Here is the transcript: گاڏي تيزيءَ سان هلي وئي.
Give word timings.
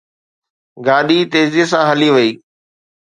گاڏي 0.85 1.19
تيزيءَ 1.31 1.67
سان 1.71 1.83
هلي 1.89 2.09
وئي. 2.15 2.29